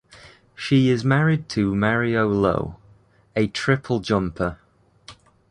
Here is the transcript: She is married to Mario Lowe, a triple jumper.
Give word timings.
She 0.55 0.89
is 0.89 1.05
married 1.05 1.47
to 1.49 1.75
Mario 1.75 2.27
Lowe, 2.27 2.77
a 3.35 3.45
triple 3.45 3.99
jumper. 3.99 4.57